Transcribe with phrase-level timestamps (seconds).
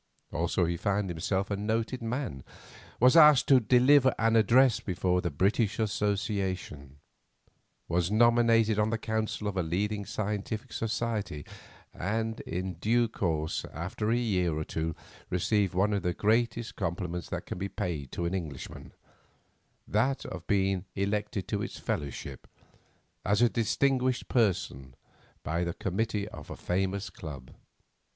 [0.31, 2.43] Also he found himself a noted man;
[2.99, 6.97] was asked to deliver an address before the British Association;
[7.87, 11.45] was nominated on the council of a leading scientific society,
[11.93, 14.95] and in due course after a year or two
[15.29, 18.93] received one of the greatest compliments that can be paid to an Englishman,
[19.87, 22.47] that of being elected to its fellowship,
[23.23, 24.95] as a distinguished person,
[25.43, 27.51] by the committee of a famous Club.